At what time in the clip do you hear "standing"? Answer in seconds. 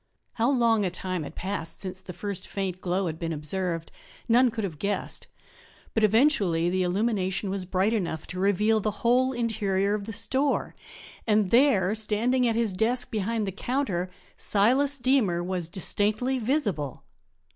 11.93-12.47